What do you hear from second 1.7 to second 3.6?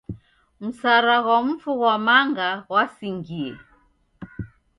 ghwa manga ghwasingie.